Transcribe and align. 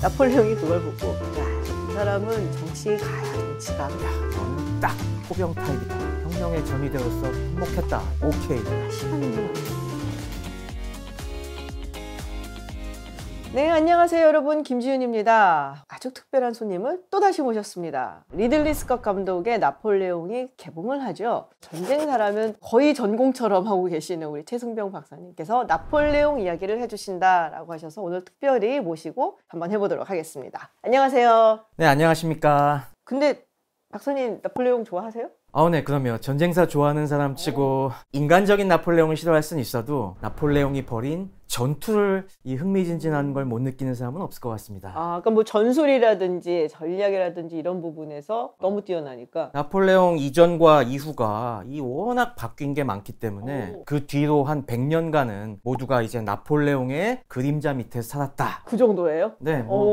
나폴레옹이 0.00 0.54
그걸 0.56 0.80
보고 0.80 1.08
야, 1.38 1.62
이 1.90 1.92
사람은 1.92 2.52
정치가야 2.52 3.32
정치가. 3.34 3.86
너는 3.88 4.80
딱 4.80 4.96
포병 5.28 5.52
타입이다. 5.54 5.94
혁명의 6.22 6.64
전위대로서 6.64 7.26
행복했다. 7.26 8.02
오케이. 8.22 8.58
시간이면 8.90 9.52
네, 13.52 13.68
안녕하세요, 13.68 14.24
여러분. 14.24 14.62
김지윤입니다. 14.62 15.84
아주 15.88 16.12
특별한 16.14 16.54
손님을 16.54 17.02
또다시 17.10 17.42
모셨습니다. 17.42 18.24
리들리 18.30 18.72
스콧 18.74 19.02
감독의 19.02 19.58
나폴레옹이 19.58 20.50
개봉을 20.56 21.02
하죠. 21.06 21.48
전쟁사라면 21.60 22.54
거의 22.60 22.94
전공처럼 22.94 23.66
하고 23.66 23.86
계시는 23.86 24.28
우리 24.28 24.44
채승병 24.44 24.92
박사님께서 24.92 25.64
나폴레옹 25.64 26.38
이야기를 26.40 26.78
해주신다 26.80 27.48
라고 27.48 27.72
하셔서 27.72 28.00
오늘 28.02 28.24
특별히 28.24 28.78
모시고 28.78 29.40
한번 29.48 29.72
해보도록 29.72 30.08
하겠습니다. 30.08 30.70
안녕하세요. 30.82 31.58
네, 31.76 31.86
안녕하십니까. 31.86 32.86
근데 33.02 33.44
박사님 33.90 34.38
나폴레옹 34.44 34.84
좋아하세요? 34.84 35.28
아, 35.52 35.68
네, 35.68 35.82
그럼요. 35.82 36.18
전쟁사 36.18 36.68
좋아하는 36.68 37.08
사람 37.08 37.34
치고 37.34 37.90
인간적인 38.12 38.68
나폴레옹을 38.68 39.16
싫어할 39.16 39.42
수는 39.42 39.60
있어도 39.60 40.14
나폴레옹이 40.20 40.86
벌인 40.86 41.32
전투를 41.70 42.28
이 42.44 42.54
흥미진진한 42.54 43.34
걸 43.34 43.40
못 43.50 43.60
느끼는 43.62 43.94
사람은 43.96 44.20
없을 44.22 44.40
것 44.40 44.50
같습니다. 44.50 44.90
아, 44.94 45.08
그러니까 45.20 45.30
뭐 45.30 45.44
전술이라든지 45.44 46.68
전략이라든지 46.70 47.56
이런 47.56 47.80
부분에서 47.82 48.52
너무 48.60 48.82
뛰어나니까. 48.84 49.50
나폴레옹 49.54 50.18
이전과 50.18 50.84
이후가 50.84 51.64
이 51.66 51.80
워낙 51.80 52.36
바뀐 52.36 52.74
게 52.74 52.84
많기 52.84 53.12
때문에 53.12 53.72
오. 53.74 53.84
그 53.86 54.06
뒤로 54.06 54.44
한 54.44 54.66
100년간은 54.66 55.58
모두가 55.64 56.02
이제 56.02 56.20
나폴레옹의 56.20 57.22
그림자 57.26 57.72
밑에 57.72 58.02
살았다. 58.02 58.62
그 58.66 58.76
정도예요? 58.76 59.32
네, 59.40 59.62
뭐 59.62 59.84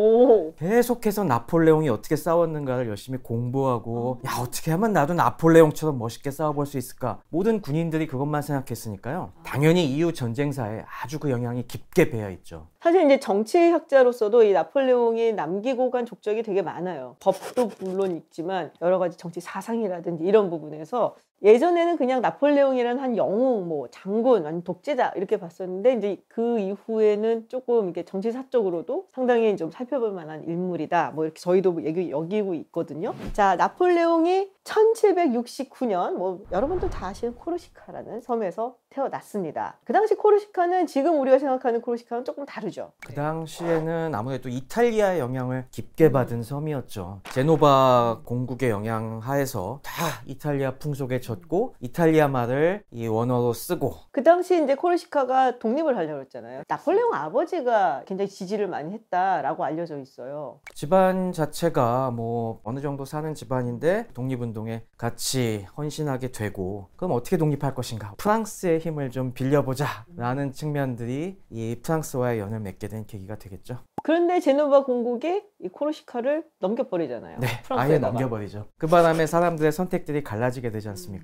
오. 0.50 0.54
계속해서 0.56 1.24
나폴레옹이 1.24 1.90
어떻게 1.90 2.16
싸웠는가를 2.16 2.88
열심히 2.88 3.18
공부하고 3.20 4.20
야 4.28 4.32
어떻게 4.42 4.70
하면 4.72 4.94
나도 4.94 5.14
나폴레옹처럼 5.16 5.98
멋있게 5.98 6.30
싸워 6.32 6.54
볼 6.54 6.68
수 6.68 6.78
있을까 6.78 7.22
모든 7.30 7.62
군인들이 7.62 8.08
그것만 8.08 8.42
생각했으니까요 8.42 9.32
당연히 9.46 9.86
이후 9.86 10.12
전쟁사에 10.12 10.84
아주 11.02 11.18
그 11.18 11.32
영향 11.32 11.47
이 11.56 11.68
깊게 11.68 12.10
배어 12.10 12.30
있죠 12.32 12.68
사실 12.82 13.06
이제 13.06 13.20
정치학자로서도 13.20 14.44
이 14.44 14.54
나폴레옹이 14.54 15.34
남기고 15.34 15.92
간 15.92 16.06
족적이 16.06 16.44
되게 16.44 16.62
많아요. 16.62 17.16
법도 17.20 17.72
물론 17.80 18.16
있지만 18.16 18.72
여러 18.82 18.98
가지 19.00 19.18
정치 19.18 19.40
사상이라든지 19.40 20.24
이런 20.24 20.50
부분에서 20.50 21.16
예전에는 21.44 21.98
그냥 21.98 22.22
나폴레옹이라는 22.22 23.02
한 23.02 23.16
영웅, 23.16 23.68
뭐 23.68 23.88
장군, 23.92 24.46
아니면 24.46 24.64
독재자 24.64 25.14
이렇게 25.16 25.38
봤었는데 25.38 25.94
이제 25.94 26.24
그 26.28 26.60
이후에는 26.60 27.46
조금 27.48 27.86
이렇게 27.86 28.04
정치사적으로도 28.04 29.08
상당히 29.14 29.56
좀 29.56 29.70
살펴볼 29.70 30.12
만한 30.12 30.44
인물이다. 30.44 31.12
뭐 31.14 31.26
이렇게 31.26 31.40
저희도 31.40 31.84
얘기 31.86 32.10
여기고 32.10 32.56
있거든요. 32.56 33.14
자, 33.34 33.56
나폴레옹이 33.56 34.52
1769년 34.64 36.14
뭐 36.14 36.44
여러분들 36.52 36.90
다 36.90 37.08
아시는 37.08 37.36
코르시카라는 37.36 38.22
섬에서 38.22 38.76
태어났습니다. 38.90 39.78
그 39.84 39.94
당시 39.94 40.16
코르시카는 40.16 40.88
지금 40.88 41.20
우리가 41.22 41.40
생각하는 41.40 41.82
코르시카는 41.82 42.26
조금 42.26 42.46
다르죠. 42.46 42.92
그 43.06 43.14
당시에는 43.14 44.14
아무래도 44.14 44.50
이탈리아의 44.50 45.20
영향을 45.20 45.66
깊게 45.72 46.12
받은 46.12 46.42
섬이었죠 46.44 47.22
제노바 47.32 48.22
공국의 48.26 48.70
영향 48.70 49.20
하에서 49.20 49.80
다 49.84 49.94
이탈리아 50.26 50.72
풍속에 50.78 51.20
젖고 51.28 51.76
이탈리아 51.82 52.28
말을 52.30 52.84
이 52.92 53.08
원어로 53.08 53.52
쓰고 53.54 53.96
그 54.12 54.24
당시 54.24 54.64
이제 54.64 54.76
코르시카가 54.76 55.60
독립을 55.60 55.98
하려고 55.98 56.22
했잖아요. 56.22 56.64
나폴레옹 56.68 57.14
아버지가 57.14 58.04
굉장히 58.06 58.30
지지를 58.30 58.68
많이 58.68 58.94
했다라고 58.94 59.64
알려져 59.66 60.00
있어요. 60.00 60.60
집안 60.74 61.32
자체가 61.34 62.12
뭐 62.12 62.62
어느 62.64 62.80
정도 62.80 63.04
사는 63.06 63.34
집안인데 63.34 64.08
독립운동에 64.14 64.84
같이 64.98 65.66
헌신하게 65.78 66.32
되고 66.32 66.88
그럼 66.96 67.12
어떻게 67.12 67.38
독립할 67.38 67.76
것인가 67.76 68.14
프랑스의 68.18 68.80
힘을 68.80 69.10
좀 69.10 69.34
빌려보자 69.34 70.06
라는 70.16 70.52
측면들이 70.54 71.38
이 71.50 71.80
프랑스와의 71.84 72.40
연을 72.40 72.60
맺게 72.62 72.88
된 72.88 73.06
계기가 73.06 73.38
되겠죠 73.38 73.80
그런데 74.04 74.40
제노바 74.40 74.86
공국이 74.86 75.42
이 75.60 75.68
코르시카를 75.68 76.46
넘겨버리잖아요. 76.60 77.40
네 77.40 77.48
아예 77.48 77.62
프랑스에다가. 77.64 78.12
넘겨버리죠 78.14 78.68
그 78.78 78.88
바람에 78.88 79.26
사람들의 79.26 79.72
선택들이 79.72 80.24
갈라지게 80.24 80.72
되지 80.72 80.88
않습니까 80.90 81.17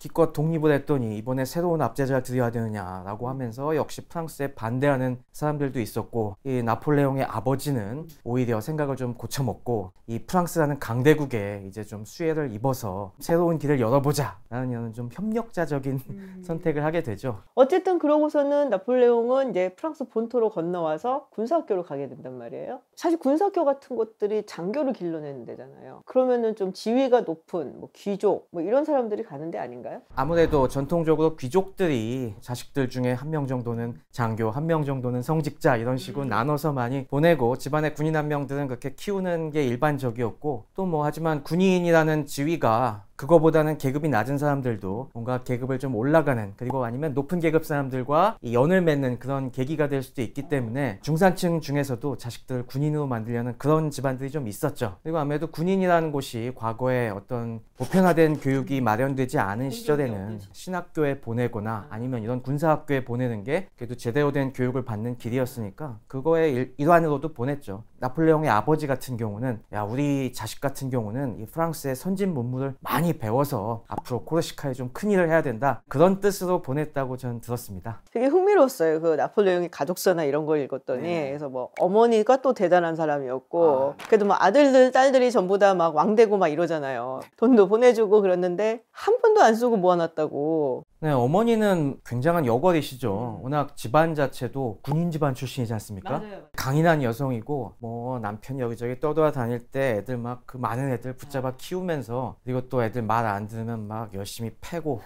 기껏 0.00 0.32
독립을 0.32 0.72
했더니 0.72 1.18
이번에 1.18 1.44
새로운 1.44 1.82
압제자를 1.82 2.22
들여야 2.22 2.50
되느냐라고 2.50 3.28
하면서 3.28 3.76
역시 3.76 4.08
프랑스에 4.08 4.54
반대하는 4.54 5.18
사람들도 5.32 5.78
있었고 5.78 6.36
이 6.44 6.62
나폴레옹의 6.62 7.24
아버지는 7.24 8.08
오히려 8.24 8.62
생각을 8.62 8.96
좀 8.96 9.12
고쳐먹고 9.14 9.92
이 10.06 10.20
프랑스라는 10.20 10.78
강대국에 10.78 11.64
이제 11.68 11.84
좀 11.84 12.06
수혜를 12.06 12.50
입어서 12.52 13.12
새로운 13.18 13.58
길을 13.58 13.78
열어보자라는 13.78 14.70
이런 14.70 14.92
좀 14.94 15.10
협력자적인 15.12 16.00
음. 16.08 16.42
선택을 16.46 16.82
하게 16.82 17.02
되죠. 17.02 17.42
어쨌든 17.54 17.98
그러고서는 17.98 18.70
나폴레옹은 18.70 19.50
이제 19.50 19.74
프랑스 19.74 20.08
본토로 20.08 20.48
건너와서 20.50 21.28
군사학교를 21.30 21.82
가게 21.82 22.08
된단 22.08 22.38
말이에요. 22.38 22.80
사실 23.00 23.18
군사학교 23.18 23.64
같은 23.64 23.96
것들이 23.96 24.44
장교를 24.44 24.92
길러내는 24.92 25.46
데잖아요. 25.46 26.02
그러면은 26.04 26.54
좀 26.54 26.74
지위가 26.74 27.22
높은 27.22 27.80
뭐 27.80 27.88
귀족 27.94 28.48
뭐 28.50 28.60
이런 28.60 28.84
사람들이 28.84 29.22
가는 29.22 29.50
데 29.50 29.56
아닌가요? 29.56 30.02
아무래도 30.14 30.68
전통적으로 30.68 31.34
귀족들이 31.36 32.34
자식들 32.42 32.90
중에 32.90 33.12
한 33.14 33.30
명 33.30 33.46
정도는 33.46 33.98
장교, 34.10 34.50
한 34.50 34.66
명 34.66 34.84
정도는 34.84 35.22
성직자 35.22 35.76
이런 35.76 35.96
식으로 35.96 36.26
나눠서 36.26 36.74
많이 36.74 37.06
보내고 37.06 37.56
집안의 37.56 37.94
군인 37.94 38.16
한 38.16 38.28
명들은 38.28 38.66
그렇게 38.68 38.92
키우는 38.94 39.50
게 39.52 39.64
일반적이었고 39.64 40.66
또 40.74 40.84
뭐 40.84 41.04
하지만 41.06 41.42
군인이라는 41.42 42.26
지위가 42.26 43.04
그거보다는 43.20 43.76
계급이 43.76 44.08
낮은 44.08 44.38
사람들도 44.38 45.10
뭔가 45.12 45.42
계급을 45.42 45.78
좀 45.78 45.94
올라가는 45.94 46.54
그리고 46.56 46.86
아니면 46.86 47.12
높은 47.12 47.38
계급 47.38 47.66
사람들과 47.66 48.38
이 48.40 48.54
연을 48.54 48.80
맺는 48.80 49.18
그런 49.18 49.50
계기가 49.50 49.90
될 49.90 50.02
수도 50.02 50.22
있기 50.22 50.48
때문에 50.48 51.00
중산층 51.02 51.60
중에서도 51.60 52.16
자식들을 52.16 52.64
군인으로 52.64 53.06
만들려는 53.06 53.58
그런 53.58 53.90
집안들이 53.90 54.30
좀 54.30 54.48
있었죠. 54.48 54.96
그리고 55.02 55.18
아무래도 55.18 55.48
군인이라는 55.48 56.12
곳이 56.12 56.52
과거에 56.54 57.10
어떤 57.10 57.60
보편화된 57.76 58.40
교육이 58.40 58.80
마련되지 58.80 59.38
않은 59.38 59.68
시절에는 59.68 60.40
신학교에 60.52 61.20
보내거나 61.20 61.88
아니면 61.90 62.22
이런 62.22 62.40
군사학교에 62.40 63.04
보내는 63.04 63.44
게 63.44 63.68
그래도 63.76 63.96
제대로 63.96 64.32
된 64.32 64.54
교육을 64.54 64.86
받는 64.86 65.18
길이었으니까 65.18 65.98
그거의 66.06 66.54
일, 66.54 66.74
일환으로도 66.78 67.34
보냈죠. 67.34 67.84
나폴레옹의 68.00 68.50
아버지 68.50 68.86
같은 68.86 69.16
경우는 69.16 69.62
야 69.72 69.82
우리 69.82 70.32
자식 70.32 70.60
같은 70.60 70.90
경우는 70.90 71.38
이 71.40 71.46
프랑스의 71.46 71.94
선진 71.96 72.34
문물을 72.34 72.74
많이 72.80 73.12
배워서 73.14 73.84
앞으로 73.88 74.24
코르시카에 74.24 74.72
좀 74.74 74.90
큰일을 74.92 75.28
해야 75.28 75.42
된다 75.42 75.82
그런 75.88 76.20
뜻으로 76.20 76.62
보냈다고 76.62 77.16
저는 77.16 77.40
들었습니다. 77.40 78.02
되게 78.12 78.26
흥미로웠어요. 78.26 79.00
그 79.00 79.14
나폴레옹의 79.14 79.70
가족서나 79.70 80.24
이런 80.24 80.46
걸 80.46 80.60
읽었더니 80.60 81.02
네. 81.02 81.28
그래서 81.28 81.48
뭐 81.48 81.70
어머니가 81.78 82.42
또 82.42 82.54
대단한 82.54 82.96
사람이었고 82.96 83.94
아. 83.98 84.04
그래도 84.06 84.26
뭐 84.26 84.36
아들들 84.38 84.92
딸들이 84.92 85.30
전부 85.30 85.58
다 85.58 85.70
막 85.74 85.94
왕되고 85.94 86.36
막 86.36 86.48
이러잖아요. 86.48 87.20
돈도 87.36 87.68
보내주고 87.68 88.20
그랬는데 88.22 88.82
한 88.90 89.20
푼도 89.22 89.40
안 89.40 89.54
쓰고 89.54 89.76
모아놨다고. 89.76 90.84
네 91.02 91.10
어머니는 91.12 91.98
굉장한 92.04 92.44
여걸이시죠. 92.44 93.38
음. 93.40 93.44
워낙 93.44 93.74
집안 93.74 94.14
자체도 94.14 94.80
군인 94.82 95.10
집안 95.10 95.32
출신이지 95.34 95.72
않습니까? 95.72 96.20
강인한 96.54 97.02
여성이고 97.02 97.76
뭐 97.78 98.18
남편이 98.18 98.60
여기저기 98.60 99.00
떠돌아다닐 99.00 99.60
때 99.70 99.96
애들 99.98 100.18
막 100.18 100.42
그 100.44 100.58
많은 100.58 100.90
애들 100.92 101.14
붙잡아 101.16 101.52
키우면서 101.56 102.36
그리고 102.44 102.68
또 102.68 102.82
애들 102.84 103.00
말 103.02 103.24
안 103.26 103.46
들으면 103.46 103.86
막 103.88 104.12
열심히 104.14 104.50
패고 104.60 105.00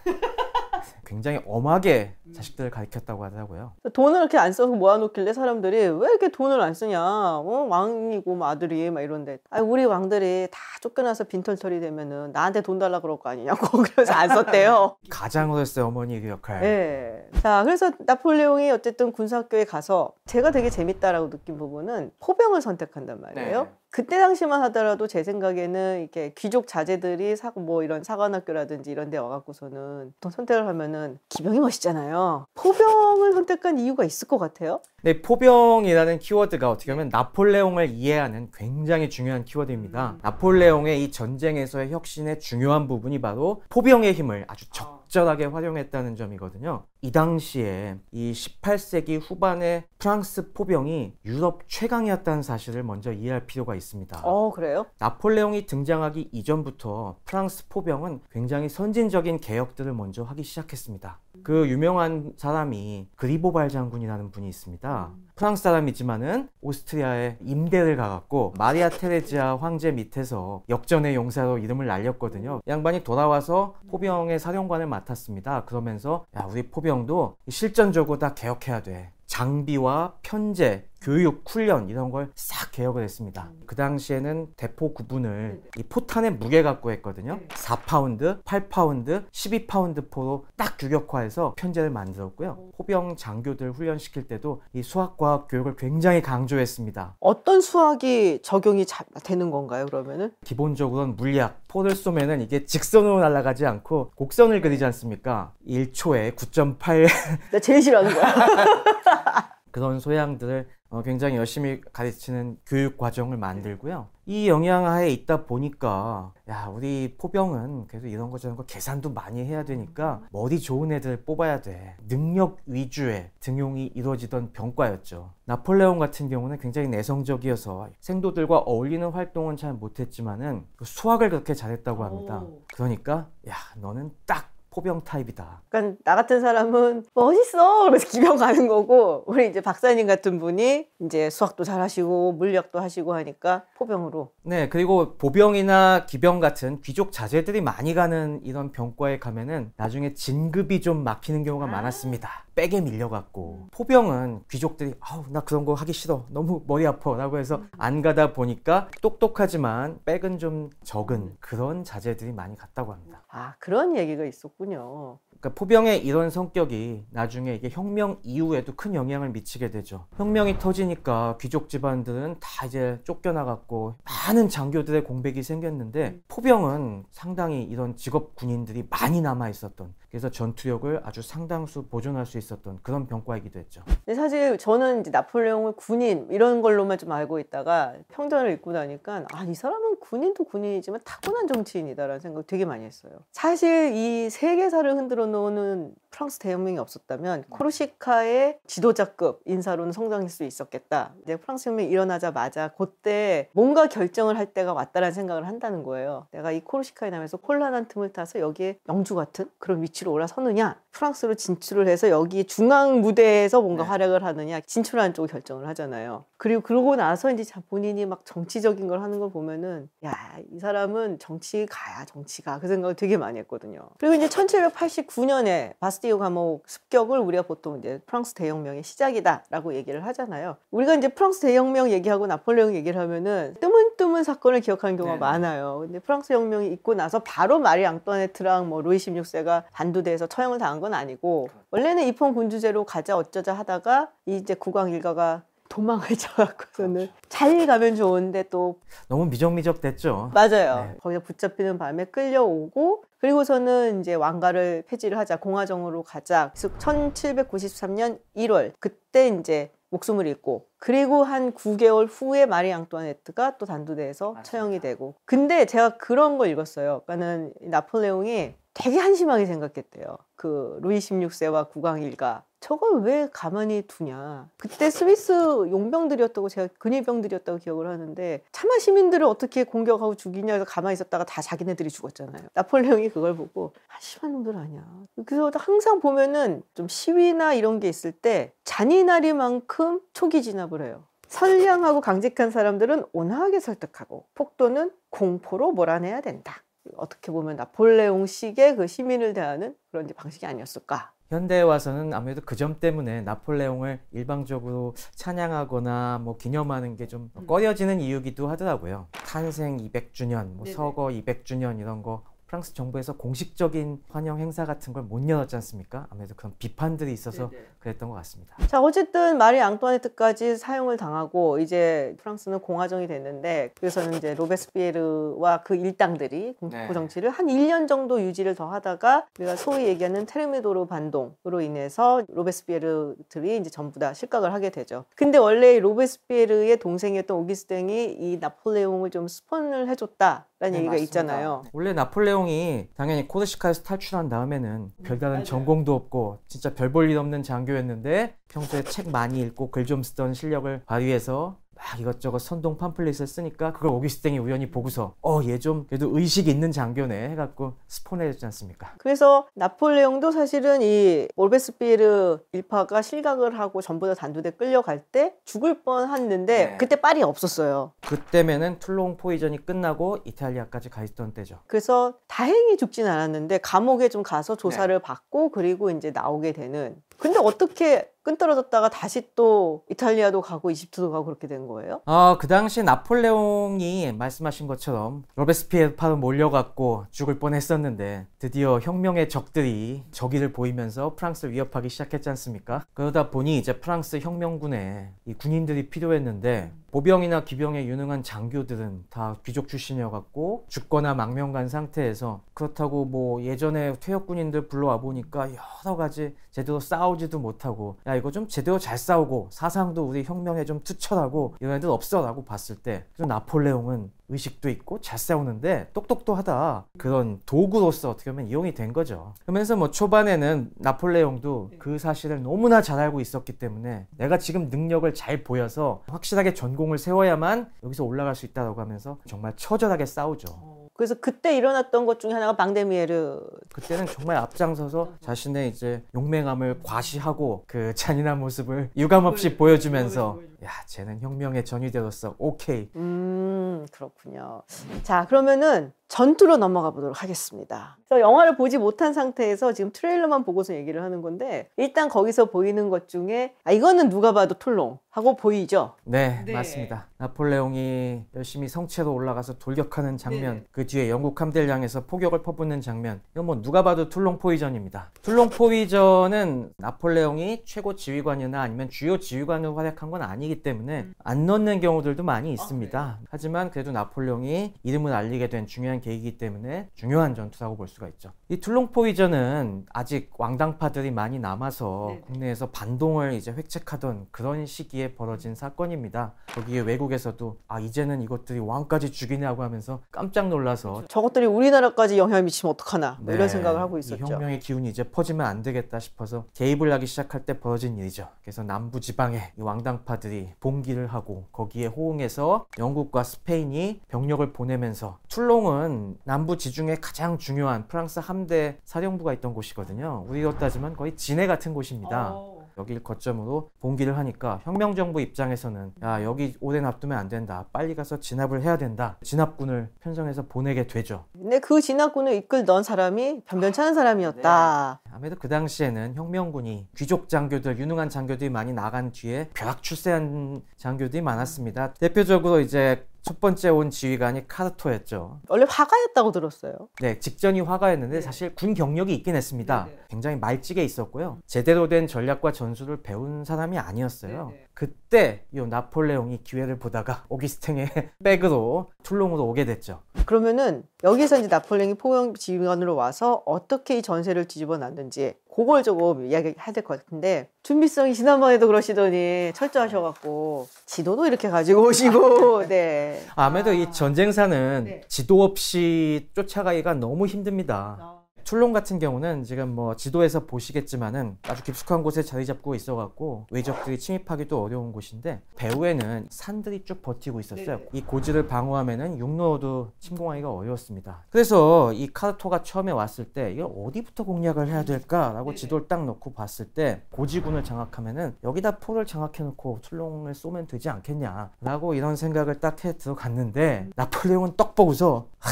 굉장히 1.05 1.41
엄하게 1.47 2.16
자식들을 2.34 2.71
가르쳤다고 2.71 3.25
하더라고요. 3.25 3.72
돈을 3.93 4.21
이렇게 4.21 4.38
안 4.38 4.53
써서 4.53 4.72
모아놓길래 4.72 5.32
사람들이 5.32 5.77
왜 5.77 6.09
이렇게 6.10 6.28
돈을 6.28 6.60
안 6.60 6.75
쓰냐? 6.75 7.00
어, 7.00 7.66
왕이고 7.69 8.34
뭐 8.34 8.49
아들이 8.49 8.91
막 8.91 9.03
이런데 9.03 9.38
아 9.50 9.61
우리 9.61 9.85
왕들이 9.85 10.49
다 10.50 10.58
쫓겨나서 10.81 11.25
빈털털이 11.25 11.81
되면은 11.81 12.32
나한테 12.32 12.62
돈 12.62 12.79
달라 12.79 13.00
그럴 13.00 13.19
거 13.19 13.31
아니냐고 13.31 13.82
그래서 13.94 14.12
안 14.12 14.29
썼대요. 14.29 14.96
가장으로서의 15.11 15.87
어머니 15.87 16.20
그 16.20 16.29
역할. 16.29 16.61
네. 16.61 17.29
자, 17.43 17.62
그래서 17.64 17.93
나폴레옹이 17.99 18.70
어쨌든 18.70 19.12
군사학교에 19.12 19.64
가서 19.64 20.14
제가 20.26 20.50
되게 20.50 20.70
재밌다라고 20.70 21.31
느낀 21.31 21.58
부분은 21.58 22.12
포병을 22.20 22.62
선택한단 22.62 23.20
말이에요. 23.20 23.64
네. 23.64 23.70
그때 23.94 24.19
당시만 24.19 24.61
하더라도 24.64 25.06
제 25.06 25.23
생각에는 25.23 26.00
이렇게 26.00 26.32
귀족 26.37 26.67
자제들이 26.67 27.37
사, 27.37 27.52
뭐 27.55 27.85
이런 27.85 28.02
사관학교라든지 28.02 28.91
이런 28.91 29.08
데 29.08 29.19
와갖고서는 29.19 30.12
또 30.20 30.31
선택을 30.31 30.67
하면은 30.67 31.20
기병이 31.29 31.61
멋있잖아요. 31.61 32.49
포병을 32.55 33.35
선택한 33.35 33.79
이유가 33.79 34.05
있을 34.05 34.26
것 34.26 34.38
같아요. 34.38 34.81
네, 35.05 35.23
포병이라는 35.23 36.19
키워드가 36.19 36.69
어떻게 36.69 36.91
보면 36.91 37.11
나폴레옹을 37.12 37.91
이해하는 37.91 38.50
굉장히 38.52 39.08
중요한 39.08 39.44
키워드입니다. 39.44 40.19
나폴레옹의 40.23 41.05
이 41.05 41.12
전쟁에서의 41.12 41.93
혁신의 41.93 42.40
중요한 42.40 42.88
부분이 42.88 43.20
바로 43.20 43.62
포병의 43.69 44.14
힘을 44.14 44.44
아주 44.49 44.69
적절하게 44.70 45.44
활용했다는 45.44 46.17
점이거든요. 46.17 46.85
이 47.05 47.12
당시에 47.12 47.99
이 48.12 48.33
18세기 48.33 49.21
후반에 49.21 49.85
프랑스 49.99 50.55
포병이 50.55 51.12
유럽 51.27 51.61
최강이었다는 51.69 52.43
사실을 52.43 52.83
먼저 52.83 53.12
이해할 53.12 53.45
필요가 53.47 53.75
있습니다. 53.75 54.23
어, 54.25 54.51
그래요? 54.51 54.87
나폴레옹이 54.97 55.67
등장하기 55.67 56.31
이전부터 56.33 57.19
프랑스 57.27 57.69
포병은 57.69 58.23
굉장히 58.33 58.71
선진적인 58.71 59.41
개혁들을 59.41 59.93
먼저 59.93 60.23
하기 60.23 60.45
시작했습니다. 60.45 61.21
그 61.43 61.69
유명한 61.69 62.33
사람이 62.37 63.09
그리보발 63.17 63.69
장군이라는 63.69 64.31
분이 64.31 64.49
있습니다. 64.49 65.11
프랑스 65.35 65.63
사람이지만은 65.65 66.49
오스트리아에 66.61 67.39
임대를 67.45 67.97
가갖고 67.97 68.55
마리아 68.57 68.89
테레지아 68.89 69.57
황제 69.57 69.91
밑에서 69.91 70.63
역전의 70.69 71.15
용사로 71.15 71.59
이름을 71.59 71.87
날렸거든요. 71.87 72.61
양반이 72.69 73.03
돌아와서 73.03 73.75
포병의 73.89 74.39
사령관을 74.39 74.87
맡았습니다. 74.87 75.65
그러면서 75.65 76.25
야 76.37 76.47
우리 76.49 76.63
포병도 76.63 77.37
실전적으로 77.49 78.19
다 78.19 78.35
개혁해야 78.35 78.83
돼. 78.83 79.11
장비와 79.27 80.15
편제, 80.23 80.87
교육, 81.09 81.43
훈련 81.47 81.91
이런 81.91 82.11
걸 82.11 82.31
싹 82.35 82.73
개혁을 82.73 83.03
했습니다. 83.03 83.51
그 83.67 83.77
당시에는 83.77 84.49
대포 84.56 84.95
구분을 84.95 85.61
이 85.77 85.83
포탄의 85.83 86.33
무게 86.33 86.62
갖고 86.62 86.91
했거든요. 86.93 87.41
4파운드, 87.51 88.43
8파운드, 88.45 89.31
12파운드 89.31 90.11
포로 90.11 90.47
딱 90.56 90.79
규격화해서 90.79 91.55
편제를 91.59 91.91
만들었고요. 91.91 92.71
포병 92.79 93.17
장교들 93.17 93.73
훈련시킬 93.73 94.27
때도 94.29 94.62
이 94.73 94.83
수학과학 94.83 95.49
교육을 95.49 95.77
굉장히 95.77 96.23
강조했습니다. 96.23 97.17
어떤 97.21 97.61
수학이 97.61 98.41
적용이 98.43 98.87
자- 98.87 99.05
되는 99.25 99.50
건가요, 99.50 99.85
그러면은? 99.87 100.33
기본적으로는 100.45 101.17
물리학, 101.17 101.61
포를 101.69 101.95
쏘면은 101.95 102.41
이게 102.41 102.65
직선으로 102.65 103.21
날아가지 103.21 103.67
않고 103.67 104.12
곡선을 104.17 104.62
그리지 104.62 104.85
않습니까? 104.87 105.53
1초에 105.69 106.35
9.8 106.35 107.07
나 107.53 107.59
제일 107.61 107.83
싫어하는 107.83 108.15
거야. 108.15 108.25
그런 109.71 109.99
소양들을 109.99 110.69
어, 110.94 111.02
굉장히 111.02 111.35
열심히 111.35 111.81
가르치는 111.93 112.58
교육 112.64 112.96
과정을 112.96 113.37
만들고요. 113.37 114.06
이 114.26 114.49
영향하에 114.49 115.11
있다 115.11 115.44
보니까 115.44 116.32
야 116.49 116.67
우리 116.73 117.17
포병은 117.19 117.88
그래도 117.88 118.06
이런 118.06 118.31
거 118.31 118.38
저런 118.38 118.56
거 118.56 118.64
계산도 118.64 119.11
많이 119.11 119.44
해야 119.44 119.64
되니까 119.64 120.23
머리 120.31 120.61
좋은 120.61 120.93
애들 120.93 121.25
뽑아야 121.25 121.62
돼. 121.62 121.96
능력 122.06 122.58
위주의 122.64 123.29
등용이 123.41 123.87
이루어지던 123.88 124.52
병과였죠. 124.52 125.32
나폴레옹 125.46 125.99
같은 125.99 126.29
경우는 126.29 126.58
굉장히 126.58 126.87
내성적이어서 126.88 127.88
생도들과 127.99 128.58
어울리는 128.58 129.06
활동은 129.11 129.56
잘 129.56 129.75
못했지만은 129.75 130.64
그 130.76 130.85
수학을 130.85 131.29
그렇게 131.29 131.55
잘했다고 131.55 132.05
합니다. 132.05 132.38
오. 132.38 132.62
그러니까 132.73 133.29
야 133.49 133.56
너는 133.79 134.12
딱 134.26 134.54
포병 134.75 135.05
타입이다. 135.05 135.62
그러니까 135.69 135.97
나 136.05 136.17
같은 136.17 136.41
사람은 136.41 137.05
멋있어 137.15 137.85
그래서 137.85 138.09
기병 138.09 138.37
가는 138.38 138.67
거고 138.67 139.23
우리 139.26 139.49
이제 139.49 139.61
박사님 139.61 140.06
같은 140.09 140.41
분이 140.41 140.88
이제 141.03 141.31
수학도 141.31 141.62
잘하시고 141.62 142.32
물리학도 142.32 142.81
하시고 142.81 143.15
하니까 143.15 143.65
포병으로 143.76 144.32
네, 144.43 144.69
그리고 144.69 145.17
보병이나 145.17 146.06
기병 146.06 146.41
같은 146.41 146.81
귀족 146.81 147.12
자제들이 147.12 147.61
많이 147.61 147.94
가는 147.94 148.41
이런 148.43 148.73
병과에 148.73 149.19
가면은 149.19 149.73
나중에 149.76 150.15
진급이 150.15 150.81
좀 150.81 151.05
막히는 151.05 151.44
경우가 151.44 151.67
많았습니다. 151.67 152.44
백에 152.55 152.81
밀려갖고. 152.81 153.69
포병은 153.73 154.44
귀족들이, 154.49 154.94
아우, 155.00 155.25
나 155.29 155.41
그런 155.41 155.65
거 155.65 155.75
하기 155.75 155.93
싫어. 155.93 156.25
너무 156.31 156.62
머리 156.67 156.87
아파. 156.87 157.17
라고 157.17 157.38
해서 157.38 157.62
안 157.79 158.00
가다 158.00 158.32
보니까 158.32 158.88
똑똑하지만 159.03 159.99
백은 160.05 160.38
좀 160.38 160.71
적은 160.85 161.37
그런 161.41 161.85
자제들이 161.85 162.32
많이 162.32 162.56
갔다고 162.56 162.93
합니다. 162.93 163.23
아 163.29 163.55
그런 163.59 163.97
얘기가 163.97 164.25
있었 164.25 164.56
군요. 164.64 165.19
그러니까 165.31 165.55
포병의 165.55 166.05
이런 166.06 166.31
성격이 166.31 167.06
나중에 167.11 167.55
이게 167.55 167.69
혁명 167.70 168.19
이후에도 168.22 168.75
큰 168.75 168.94
영향을 168.94 169.31
미치게 169.31 169.70
되죠. 169.70 170.06
혁명이 170.16 170.58
터지니까 170.58 171.37
귀족 171.40 171.69
집안들은 171.69 172.37
다 172.40 172.66
이제 172.66 172.99
쫓겨나갔고 173.05 173.96
많은 174.05 174.49
장교들의 174.49 175.05
공백이 175.05 175.43
생겼는데 175.43 176.20
포병은 176.28 177.05
상당히 177.11 177.62
이런 177.62 177.94
직업 177.96 178.34
군인들이 178.34 178.87
많이 178.88 179.20
남아 179.20 179.50
있었던 179.50 179.94
그래서 180.14 180.28
전투력을 180.28 181.00
아주 181.02 181.22
상당수 181.22 181.88
보존할 181.88 182.25
수 182.25 182.38
있었던 182.38 182.78
그런 182.84 183.08
병과이기도 183.08 183.58
했죠. 183.58 183.82
근데 184.05 184.14
사실 184.14 184.56
저는 184.58 185.00
이제 185.00 185.11
나폴레옹을 185.11 185.72
군인 185.72 186.28
이런 186.31 186.62
걸로만 186.62 186.99
좀 186.99 187.11
알고 187.11 187.40
있다가 187.40 187.94
평전을 188.12 188.52
읽고 188.52 188.70
나니까 188.70 189.26
아 189.32 189.44
이 189.44 189.55
사람은 189.56 189.96
군인도 189.99 190.44
군인이지만 190.44 191.00
타고난 191.05 191.49
정치인이다라는 191.49 192.20
생각 192.20 192.46
되게 192.46 192.64
많이 192.64 192.84
했어요. 192.84 193.12
사실 193.32 193.93
이 193.94 194.31
세계사를 194.31 194.88
흔들어 194.96 195.26
놓는 195.26 195.93
프랑스 196.14 196.38
대혁명이 196.38 196.78
없었다면 196.78 197.44
코르시카의 197.50 198.61
지도자급 198.69 199.43
인사로는 199.46 199.90
성장할 199.90 200.28
수 200.28 200.44
있었겠다. 200.44 201.12
이제 201.25 201.37
프랑스 201.37 201.69
혁명이 201.69 201.88
일어나자마자 201.90 202.69
그때 202.69 203.49
뭔가 203.52 203.88
결정을 203.88 204.38
할 204.38 204.46
때가 204.46 204.72
왔다라는 204.72 205.12
생각을 205.12 205.49
한다는 205.49 205.82
거예요. 205.82 206.28
내가 206.31 206.52
이 206.52 206.61
코르시카에 206.61 207.11
나면서 207.11 207.37
콜란한 207.38 207.88
틈을 207.88 208.12
타서 208.12 208.38
여기에 208.38 208.78
영주 208.88 209.16
같은 209.16 209.50
그런 209.58 209.82
위치로 209.82 210.12
올라서느냐, 210.12 210.81
프랑스로 210.94 211.35
진출을 211.35 211.88
해서 211.88 212.08
여기 212.08 212.44
중앙 212.44 213.00
무대에서 213.00 213.61
뭔가 213.61 213.82
네. 213.82 213.88
활약을 213.91 214.25
하느냐, 214.25 214.61
진출하는 214.61 215.12
쪽을 215.12 215.29
결정을 215.29 215.67
하잖아요. 215.69 216.25
그리고 216.37 216.62
그러고 216.62 216.94
나서 216.94 217.31
이제 217.32 217.43
자- 217.43 217.61
본인이 217.69 218.06
막 218.06 218.25
정치적인 218.25 218.87
걸 218.87 219.02
하는 219.02 219.19
걸 219.19 219.31
보면은 219.31 219.88
야, 220.05 220.14
이 220.52 220.61
사람은 220.61 221.19
정치 221.19 221.67
가야 221.69 222.05
정치가 222.05 222.61
그 222.61 222.69
생각을 222.69 222.94
되게 222.94 223.17
많이 223.17 223.38
했거든요. 223.41 223.81
그리고 223.99 224.14
이제 224.14 224.29
1789년에 224.29 225.75
바스티유 225.81 226.19
감옥 226.19 226.62
습격을 226.69 227.19
우리가 227.19 227.43
보통 227.43 227.79
이제 227.79 228.00
프랑스 228.06 228.35
대혁명의 228.35 228.82
시작이다라고 228.85 229.75
얘기를 229.75 230.05
하잖아요. 230.06 230.56
우리가 230.70 230.94
이제 230.94 231.08
프랑스 231.08 231.40
대혁명 231.40 231.90
얘기하고 231.90 232.26
나폴레옹 232.26 232.75
얘기를 232.75 233.00
하면은 233.00 233.56
뜨문뜨문 233.61 234.23
사건을 234.23 234.61
기억하는 234.61 234.97
경우가 234.97 235.14
네네. 235.14 235.20
많아요. 235.20 235.79
근데 235.81 235.99
프랑스 235.99 236.32
혁명이 236.32 236.69
있고 236.75 236.94
나서 236.94 237.20
바로 237.20 237.58
마리 237.58 237.85
앙뚜아네트랑 237.85 238.69
뭐 238.69 238.81
루이 238.82 238.99
16세가 238.99 239.64
반두대에서 239.73 240.26
처형을 240.29 240.58
당한 240.58 240.81
건 240.85 240.93
아니고 240.93 241.49
원래는 241.71 242.05
입헌 242.05 242.35
군주제로 242.35 242.85
가자 242.85 243.17
어쩌자 243.17 243.55
하다가 243.55 244.11
이제 244.27 244.53
국왕 244.53 244.91
일가가 244.91 245.43
도망을 245.71 246.09
쳐갖고서는 246.15 247.09
잘 247.31 247.67
가면 247.67 247.97
좋은데 247.97 248.45
또 248.51 248.79
너무 249.09 249.25
미적미적 249.27 249.81
됐죠. 249.81 250.31
맞아요. 250.35 250.85
네. 250.85 250.97
거기서 251.01 251.21
붙잡히는 251.23 251.79
밤에 251.79 252.05
끌려오고 252.05 253.05
그리고서는 253.19 254.01
이제 254.01 254.13
왕가를 254.13 254.85
폐지를 254.87 255.17
하자 255.17 255.37
공화정으로 255.37 256.03
가자. 256.03 256.51
그래서 256.53 256.69
1793년 256.77 258.19
1월 258.37 258.75
그때 258.79 259.29
이제 259.29 259.71
목숨을 259.89 260.27
잃고 260.27 260.67
그리고 260.77 261.23
한 261.25 261.53
9개월 261.55 262.09
후에 262.11 262.45
마리 262.45 262.71
앙뚜아네트가 262.73 263.57
또 263.57 263.65
단두대에서. 263.65 264.37
처형이 264.43 264.81
되고 264.81 265.15
근데 265.25 265.64
제가 265.64 265.97
그런 265.97 266.37
걸 266.37 266.49
읽었어요. 266.49 267.03
그러니까는 267.07 267.55
이 267.62 267.69
나폴레옹이 267.69 268.55
되게 268.75 268.99
한심하게 268.99 269.47
생각했대요. 269.47 270.19
그 270.37 270.78
루이 270.83 270.99
16세와 270.99 271.71
국왕 271.71 272.02
일가 272.02 272.43
저걸 272.61 273.02
왜 273.02 273.28
가만히 273.33 273.83
두냐. 273.83 274.49
그때 274.57 274.90
스위스 274.90 275.33
용병들이었다고 275.33 276.49
제가 276.49 276.69
근위병들이었다고 276.78 277.59
기억을 277.59 277.87
하는데 277.87 278.43
차마 278.52 278.78
시민들을 278.78 279.26
어떻게 279.26 279.64
공격하고 279.64 280.14
죽이냐 280.14 280.54
해서 280.54 280.64
가만히 280.64 280.95
있었다가 280.95 281.25
다 281.25 281.40
자기네들이 281.40 281.90
죽었잖아요. 281.90 282.49
나폴레옹이 282.54 283.11
그걸 283.11 283.37
보고 283.37 283.75
한심한 283.87 284.33
놈들 284.33 284.57
아니야. 284.57 284.83
그래서 285.25 285.50
항상 285.57 286.00
보면은 286.00 286.62
좀 286.75 286.88
시위나 286.88 287.54
이런 287.54 287.81
게 287.81 287.88
있을 287.88 288.12
때 288.12 288.52
잔인하리만큼 288.64 290.00
초기 290.14 290.43
진압을 290.43 290.83
해요. 290.83 291.04
선량하고 291.28 292.00
강직한 292.00 292.50
사람들은 292.50 293.04
온화하게 293.12 293.61
설득하고 293.61 294.25
폭도는 294.35 294.90
공포로 295.11 295.73
몰아내야 295.73 296.23
된다. 296.23 296.62
어떻게 296.97 297.33
보면 297.33 297.57
나폴레옹식의 297.57 298.76
그 298.76 298.87
시민을 298.87 299.33
대하는 299.35 299.75
그런 299.91 300.07
방식이 300.14 300.45
아니었을까. 300.47 301.12
현대에 301.31 301.62
와서는 301.62 302.12
아무래도 302.12 302.43
그 302.43 302.55
점 302.55 302.79
때문에 302.79 303.23
나폴레옹을 303.23 304.00
일방적으로 304.12 304.95
찬양하거나 305.17 306.21
뭐 306.23 306.37
기념하는 306.37 306.97
게 306.97 307.07
좀 307.07 307.31
꺼려지는 307.47 308.00
이유기도 308.00 308.49
하더라고요. 308.49 309.09
탄생 309.12 309.79
200주년, 309.79 310.47
뭐. 310.55 310.67
서거 310.67 311.07
200주년 311.07 311.79
이런 311.81 312.03
거 312.03 312.23
프랑스 312.54 312.73
정부에서 312.75 313.16
공식적인 313.16 314.00
환영 314.11 314.38
행사 314.38 314.64
같은 314.64 314.92
걸 314.92 315.04
못 315.04 315.28
열었지 315.28 315.54
않습니까? 315.56 316.06
아무래도 316.11 316.34
그런 316.34 316.54
비판들이 316.58 317.12
있어서 317.12 317.50
그랬던 317.80 318.08
것 318.08 318.14
같습니다. 318.16 318.56
자, 318.68 318.80
어쨌든 318.80 319.37
마리 319.37 319.61
앙뚜아네트까지 319.61 320.56
사용을 320.56 320.96
당하고 320.96 321.58
이제 321.58 322.16
프랑스는 322.20 322.61
공화정이 322.61 323.06
됐는데 323.06 323.73
그래서는 323.75 324.14
이제 324.14 324.34
로베스피에르와 324.34 325.62
그 325.62 325.75
일당들이 325.75 326.54
공포 326.58 326.76
네. 326.76 326.92
정치를 326.92 327.28
한 327.30 327.46
1년 327.49 327.87
정도 327.87 328.20
유지를 328.23 328.54
더 328.54 328.70
하다가 328.73 329.26
우리가 329.38 329.56
소위 329.56 329.84
얘기하는 329.88 330.25
테르미도르 330.25 330.87
반동으로 330.87 331.61
인해서 331.61 332.23
로베스피에르들이 332.28 333.58
이제 333.58 333.68
전부 333.68 333.99
다 333.99 334.14
실각을 334.14 334.54
하게 334.54 334.70
되죠. 334.70 335.04
근데 335.16 335.37
원래 335.38 335.78
로베스피에르의 335.80 336.78
동생이었던 336.78 337.37
오기스탱이 337.37 338.16
이 338.18 338.38
나폴레옹을 338.40 339.11
좀 339.11 339.28
스폰을 339.28 339.88
해줬다. 339.90 340.46
얘기가 340.73 340.92
맞습니다. 340.92 341.04
있잖아요. 341.04 341.64
원래 341.73 341.92
나폴레옹이 341.92 342.88
당연히 342.97 343.28
코르시카에서 343.28 343.83
탈출한 343.83 344.28
다음에는 344.28 344.92
별다른 345.04 345.44
전공도 345.44 345.94
없고 345.94 346.38
진짜 346.49 346.73
별 346.75 346.90
볼 346.92 347.11
일 347.11 347.18
없는 347.18 347.42
장교였는데 347.42 348.37
평소에 348.49 348.83
책 348.85 349.11
많이 349.11 349.40
읽고 349.40 349.71
글 349.71 349.85
좀 349.85 350.02
쓰던 350.02 350.33
실력을 350.35 350.83
발휘해서 350.87 351.59
막 351.85 352.00
이것저것 352.00 352.38
선동 352.38 352.79
팜플릿을 352.79 353.26
쓰니까 353.26 353.73
그걸 353.73 353.91
오기스탱이 353.91 354.38
우연히 354.38 354.71
보고서 354.71 355.14
어 355.21 355.43
얘 355.45 355.59
좀 355.59 355.85
그래도 355.87 356.17
의식 356.17 356.49
있는 356.49 356.73
장교네 356.73 357.29
해갖고 357.31 357.75
스폰해줬지 357.87 358.45
않습니까? 358.47 358.95
그래서 358.99 359.47
나폴레옹도 359.55 360.31
사실은 360.33 360.81
이 360.83 361.29
오르베스피에르 361.37 362.38
일파가 362.53 363.03
실각을 363.03 363.59
하고 363.59 363.83
전부 363.83 364.07
다 364.07 364.14
단두대 364.14 364.53
끌려갈 364.53 365.05
때 365.05 365.35
죽을 365.45 365.83
뻔했는데 365.83 366.67
네. 366.67 366.76
그때 366.79 366.97
빨이 366.97 367.23
없었어요. 367.23 367.93
그때면은 368.07 368.79
툴롱 368.79 369.17
포위전이 369.19 369.64
끝나고 369.67 370.19
이탈리아까지 370.25 370.88
가 370.88 371.05
있던 371.05 371.35
때죠. 371.35 371.59
그래서 371.67 372.14
다행히 372.26 372.76
죽진 372.76 373.07
않았는데 373.07 373.59
감옥에 373.59 374.09
좀 374.09 374.23
가서 374.23 374.57
조사를 374.57 374.99
받고 375.00 375.50
그리고 375.50 375.91
이제 375.91 376.11
나오게 376.11 376.53
되는. 376.53 376.97
근데 377.18 377.38
어떻게 377.38 378.11
끈 378.23 378.38
떨어졌다가 378.38 378.88
다시 378.88 379.28
또 379.35 379.85
이탈리아도 379.90 380.40
가고 380.40 380.71
이집트도 380.71 381.11
가고 381.11 381.26
그렇게 381.26 381.47
된 381.47 381.66
거예요? 381.66 382.00
어, 382.06 382.38
그 382.38 382.47
당시 382.47 382.83
나폴레옹이 382.83 384.12
말씀하신 384.12 384.66
것처럼 384.66 385.25
로베스피에르파로 385.37 386.16
몰려갔고 386.16 387.04
죽을 387.11 387.38
뻔했었는데 387.38 388.26
드디어 388.38 388.80
혁명의 388.80 389.28
적들이 389.28 390.04
적의를 390.11 390.52
보이면서 390.52 391.16
프랑스를 391.16 391.52
위협하기 391.52 391.90
시작했지 391.90 392.30
않습니까? 392.30 392.85
그러다 392.94 393.30
보니 393.30 393.59
이제 393.59 393.78
프랑스 393.78 394.18
혁명군에 394.18 395.12
이 395.26 395.35
군인들이 395.35 395.90
필요했는데 395.90 396.73
보병이나 396.95 397.43
기병에 397.43 397.87
유능한 397.87 398.23
장교들은 398.23 399.07
다 399.11 399.37
귀족 399.43 399.67
출신이어갖고 399.67 400.67
죽거나 400.69 401.13
망명간 401.15 401.67
상태에서 401.69 402.43
그렇다고 402.55 403.05
뭐 403.05 403.43
예전에 403.43 403.95
퇴역 403.99 404.29
군인들 404.29 404.69
불러와 404.69 405.01
보니까 405.01 405.49
여러 405.49 405.97
가지 405.97 406.37
제대로 406.53 406.79
싸우지도 406.79 407.41
못하고 407.41 407.97
야 408.07 408.15
이거 408.15 408.31
좀 408.31 408.47
제대로 408.47 408.79
잘 408.79 408.97
싸우고 408.97 409.49
사상도 409.51 410.05
우리 410.05 410.23
혁명에 410.23 410.65
좀 410.65 410.85
투철하고 410.85 411.57
이런 411.59 411.75
애들 411.75 411.89
없어라고 411.89 412.45
봤을 412.45 412.77
때 412.77 413.05
나폴레옹은 413.19 414.13
의식도 414.28 414.69
있고 414.71 415.00
잘 415.00 415.19
싸우는데 415.19 415.88
똑똑도 415.93 416.35
하다. 416.35 416.87
그런 416.99 417.40
도구로서 417.47 418.11
어떻게 418.11 418.31
보면 418.31 418.49
이용이 418.49 418.75
된 418.75 418.93
거죠. 418.93 419.35
그러면서 419.43 419.76
뭐 419.76 419.90
초반에는 419.90 420.73
나폴레옹도 420.76 421.73
그 421.78 421.99
사실을 421.99 422.43
너무나 422.43 422.83
잘 422.83 422.99
알고 422.99 423.21
있었기 423.21 423.59
때문에 423.59 424.07
내가 424.16 424.38
지금 424.38 424.69
능력을 424.71 425.12
잘 425.14 425.43
보여서 425.43 426.02
확실하게 426.09 426.54
전공을 426.54 426.99
세워야만 426.99 427.71
여기서 427.83 428.04
올라갈 428.04 428.35
수 428.35 428.47
있다고 428.47 428.81
하면서 428.81 429.19
정말 429.26 429.54
처절하게 429.57 430.07
싸우죠. 430.07 430.75
그래서 430.97 431.16
그때 431.16 431.57
일어났던 431.57 432.07
것 432.07 432.21
중에 432.21 432.33
하나가 432.33 432.57
방데미에르. 432.57 433.40
그때는 433.73 434.07
정말 434.07 434.37
앞장서서 434.37 435.14
자신의 435.23 435.71
이제 435.71 436.04
용맹함을 436.14 436.81
과시하고 436.85 437.64
그 437.66 437.93
잔인한 437.97 438.38
모습을 438.38 438.90
유감없이 438.97 439.57
보여주면서 439.57 440.38
야 440.64 440.71
쟤는 440.87 441.21
혁명의 441.21 441.64
전위대로서 441.64 442.35
오케이 442.38 442.88
음, 442.97 443.87
그렇군요. 443.92 444.62
자, 445.02 445.26
그러면은 445.26 445.92
전투로 446.09 446.56
넘어가 446.56 446.90
보도록 446.90 447.23
하겠습니다. 447.23 447.97
그래서 448.06 448.21
영화를 448.21 448.56
보지 448.56 448.78
못한 448.78 449.12
상태에서 449.12 449.73
지금 449.73 449.90
트레일러만 449.92 450.44
보고서 450.44 450.75
얘기를 450.75 451.02
하는 451.02 451.23
건데 451.23 451.71
일단 451.76 452.09
거기서 452.09 452.47
보이는 452.47 452.88
것 452.88 453.09
중에 453.09 453.54
아 453.64 453.73
이거는 453.73 454.11
누가 454.11 454.33
봐도 454.33 454.54
툴롱 454.54 454.99
하고 455.11 455.37
보이죠. 455.37 455.94
네, 456.04 456.42
네. 456.44 456.52
맞습니다. 456.52 457.09
나폴레옹이 457.18 458.25
열심히 458.35 458.68
성채로 458.69 459.14
올라가서 459.14 459.59
돌격하는 459.59 460.16
장면, 460.18 460.64
그 460.73 460.87
뒤에 460.87 461.09
영국 461.09 461.40
함대를 461.40 461.71
향해서 461.71 462.06
포격을 462.06 462.42
퍼붓는 462.42 462.80
장면, 462.80 463.21
이건 463.33 463.47
뭐 463.47 463.62
누가 463.62 463.85
봐도 463.85 464.09
툴롱 464.09 464.38
포위전입니다. 464.38 465.12
툴롱 465.23 465.50
포위전은 465.50 466.73
나폴레옹이 466.76 467.62
최고 467.64 467.94
지휘관이나 467.94 468.61
아니면 468.61 468.90
주요 468.90 469.18
지휘관으로 469.18 469.76
활약한 469.76 470.11
건 470.11 470.23
아니기 470.23 470.53
때문에 470.62 471.08
안 471.23 471.46
넣는 471.46 471.80
경우들도 471.80 472.23
많이 472.23 472.52
있습니다. 472.52 473.20
하지만 473.28 473.70
그래도 473.70 473.92
나폴레옹이 473.92 474.75
이름을 474.82 475.12
알리게 475.12 475.49
된 475.49 475.66
중요한 475.66 476.00
계기이기 476.00 476.38
때문에 476.38 476.88
중요한 476.94 477.34
전투라고 477.34 477.76
볼 477.76 477.88
수가 477.88 478.08
있죠. 478.08 478.32
이 478.49 478.61
툴롱 478.61 478.92
포위전은 478.92 479.87
아직 479.92 480.30
왕당파들이 480.38 481.11
많이 481.11 481.38
남아서 481.38 482.18
국내에서 482.26 482.70
반동을 482.70 483.32
이제 483.32 483.52
획책하던 483.52 484.28
그런 484.30 484.66
시기에 484.66 485.14
벌어진 485.14 485.54
사건입니다. 485.54 486.34
거기에 486.54 486.80
외국에서도 486.80 487.58
아 487.68 487.80
이제는 487.80 488.23
이것들이 488.23 488.58
왕까지 488.58 489.12
죽이냐고 489.12 489.62
하면서 489.62 490.00
깜짝 490.11 490.49
놀라서 490.49 491.04
저것들이 491.08 491.46
우리나라까지 491.46 492.18
영향을 492.18 492.44
미치면 492.44 492.73
어떡하나 492.73 493.18
뭐 493.20 493.32
이런 493.34 493.46
네, 493.46 493.52
생각을 493.52 493.80
하고 493.80 493.96
이 493.96 494.00
있었죠. 494.00 494.25
혁명의 494.26 494.61
기운이 494.61 494.88
이제 494.88 495.04
퍼지면 495.04 495.46
안 495.46 495.62
되겠다 495.62 495.99
싶어서 495.99 496.46
개입을 496.54 496.92
하기 496.92 497.06
시작할 497.06 497.44
때 497.44 497.58
벌어진 497.58 497.96
일이죠. 497.99 498.28
그래서 498.42 498.62
남부 498.62 499.00
지방에 499.00 499.52
이 499.58 499.62
왕당파들이 499.62 500.44
봉기를 500.61 501.07
하고 501.07 501.45
거기에 501.53 501.87
호응해서 501.87 502.67
영국과 502.79 503.23
스페인이 503.23 504.01
병력을 504.09 504.53
보내면서 504.53 505.19
툴롱은 505.29 506.19
남부 506.25 506.57
지중해 506.57 506.97
가장 507.01 507.39
중요한 507.39 507.87
프랑스 507.89 508.21
함대 508.21 508.79
사령부가 508.85 509.33
있던 509.35 509.55
곳이거든요. 509.55 510.27
우리로 510.29 510.59
따지면 510.59 510.97
거의 510.97 511.17
진해 511.17 511.47
같은 511.47 511.75
곳입니다. 511.75 512.33
어. 512.33 512.53
여기를 512.78 513.02
거점으로 513.02 513.71
봉기를 513.81 514.16
하니까 514.19 514.61
혁명정부 514.64 515.21
입장에서는 515.21 515.93
야 516.02 516.23
여기 516.25 516.54
오래 516.61 516.81
놔두면 516.81 517.16
안 517.16 517.28
된다. 517.28 517.66
빨리 517.73 517.95
가서 517.95 518.21
진압을 518.21 518.62
해야 518.62 518.76
된다. 518.76 519.16
진압군을 519.23 519.90
편성해서 520.00 520.47
보내게 520.47 520.87
되죠. 520.87 521.25
근데 521.33 521.61
그 521.61 521.81
진압군을 521.81 522.35
이끌던 522.35 522.83
사람이 522.83 523.43
변변찮은 523.47 523.95
사람이었다. 523.95 525.00
아무래도 525.12 525.37
그 525.37 525.49
당시에는 525.49 526.14
혁명군이 526.14 526.88
귀족 526.97 527.28
장교들 527.28 527.78
유능한 527.78 528.09
장교들이 528.09 528.50
많이 528.50 528.73
나간 528.73 529.12
뒤에 529.12 529.49
벼락 529.54 529.83
출세한 529.83 530.62
장교들이 530.76 531.23
많았습니다. 531.23 531.95
대표적으로 531.95 532.61
이제 532.61 533.07
첫 533.25 533.40
번째 533.40 533.71
온 533.71 533.88
지휘관이 533.88 534.47
카르토였죠 534.49 535.40
원래 535.49 535.64
화가였다고 535.66 536.31
들었어요. 536.31 536.75
네, 537.00 537.19
직전이 537.19 537.61
화가였는데 537.61 538.21
사실 538.21 538.54
군 538.54 538.75
경력이 538.75 539.14
있긴 539.14 539.35
했습니다. 539.35 539.88
굉장히 540.11 540.37
말찌게 540.37 540.85
있었고요. 540.85 541.38
제대로 541.47 541.88
된 541.88 542.07
전략과 542.07 542.52
전술을 542.52 543.02
배운 543.02 543.45
사람이 543.45 543.78
아니었어요. 543.78 544.52
그때 544.75 545.45
이 545.52 545.61
나폴레옹이 545.61 546.43
기회를 546.43 546.78
보다가 546.81 547.25
오기스탱의 547.28 547.88
백으로 548.25 548.90
툴롱으로 549.04 549.45
오게 549.45 549.64
됐죠. 549.64 550.00
그러면은 550.26 550.83
여기서 551.04 551.38
이제 551.38 551.47
나폴레옹이 551.49 551.95
포병 551.95 552.35
지휘관으로 552.35 552.97
와서 552.97 553.43
어떻게 553.47 553.99
이 553.99 554.02
전세를 554.02 554.47
뒤집어 554.49 554.76
놨는지 554.78 555.35
그걸 555.54 555.85
조금 555.85 556.26
이야기해야 556.26 556.73
될 556.75 556.83
것 556.83 556.99
같은데 557.04 557.49
준비성이 557.62 558.14
지난번에도 558.14 558.66
그러시더니 558.66 559.52
철저하셔갖고 559.54 560.66
지도도 560.87 561.26
이렇게 561.26 561.49
가지고 561.49 561.83
오시고 561.87 562.66
네. 562.66 563.23
아무래도 563.37 563.73
이 563.73 563.90
전쟁사는 563.93 564.85
네. 564.85 565.00
지도 565.07 565.45
없이 565.45 566.28
쫓아가기가 566.35 566.95
너무 566.95 567.26
힘듭니다. 567.26 568.13
툴롱 568.45 568.73
같은 568.73 568.99
경우는 568.99 569.43
지금 569.45 569.75
뭐 569.75 569.97
지도에서 569.97 570.47
보시겠지만은 570.47 571.39
아주 571.43 571.63
깊숙한 571.63 572.03
곳에 572.03 572.23
자리 572.23 572.45
잡고 572.47 572.75
있어갖고 572.75 573.47
외적들이 573.51 573.99
침입하기도 573.99 574.63
어려운 574.63 574.93
곳인데 574.93 575.41
배후에는 575.57 576.27
산들이 576.31 576.85
쭉 576.85 577.03
버티고 577.03 577.41
있었어요. 577.41 577.81
이 577.93 578.03
고지를 578.03 578.47
방어하면은 578.47 579.19
육로도 579.19 579.93
침공하기가 579.99 580.51
어려웠습니다. 580.53 581.25
그래서 581.31 581.93
이 581.95 582.07
카르토가 582.13 582.63
처음에 582.63 582.93
왔을 582.93 583.25
때 583.25 583.53
이걸 583.53 583.71
어디부터 583.75 584.25
공략을 584.25 584.69
해야 584.69 584.85
될까라고 584.85 585.55
지도를 585.55 585.89
딱 585.89 586.05
놓고 586.05 586.35
봤을 586.35 586.67
때 586.67 587.03
고지군을 587.11 587.65
장악하면은 587.65 588.37
여기다 588.45 588.79
포를 588.79 589.07
장악해놓고 589.07 589.81
툴롱을 589.83 590.35
쏘면 590.35 590.67
되지 590.67 590.91
않겠냐라고 590.91 591.95
이런 591.95 592.15
생각을 592.17 592.61
딱 592.61 592.75
해 592.85 592.97
들어갔는데 592.99 593.91
나폴레옹은 593.95 594.57
떡 594.57 594.75
보고서 594.75 595.29
하, 595.39 595.51